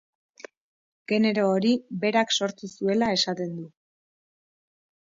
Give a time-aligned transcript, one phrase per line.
[1.11, 1.75] Genero hori
[2.07, 3.71] berak sortu zuela esaten du.